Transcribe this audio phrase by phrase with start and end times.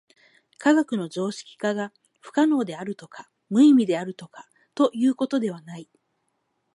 [0.57, 5.87] 科学の常識化が不可能であるとか無意味であるとかということではない。